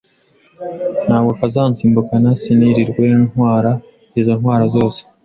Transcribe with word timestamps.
ntabwo 1.07 1.31
kazansimbukana, 1.39 2.29
siniriwe 2.41 3.05
ntwara 3.25 3.71
izo 4.19 4.33
ntwaro 4.39 4.65
zose 4.75 4.99